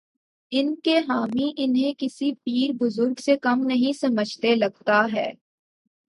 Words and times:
ان 0.51 0.75
کے 0.75 0.97
حامی 0.97 1.51
انہیں 1.57 1.93
کسی 1.97 2.31
پیر 2.43 2.71
بزرگ 2.73 3.13
سے 3.25 3.37
کم 3.37 3.63
نہیں 3.63 3.93
سمجھتے، 3.93 4.55
لگتا 4.55 5.05
ہے۔ 5.13 5.31